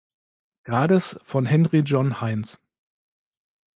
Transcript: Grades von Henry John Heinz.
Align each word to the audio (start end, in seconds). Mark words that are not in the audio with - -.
Grades 0.63 1.19
von 1.21 1.45
Henry 1.45 1.81
John 1.81 2.21
Heinz. 2.21 2.59